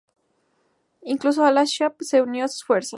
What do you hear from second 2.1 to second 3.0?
unió a sus fuerzas.